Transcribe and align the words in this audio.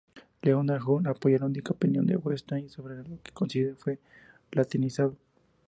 Leonard 0.41 0.81
Hug 0.81 1.07
apoya 1.07 1.37
la 1.37 1.45
última 1.45 1.69
opinión 1.75 2.07
de 2.07 2.15
Wettstein 2.17 2.71
sobre 2.71 2.95
que 3.03 3.11
el 3.27 3.33
códice 3.35 3.75
fue 3.75 3.99
latinizado. 4.51 5.15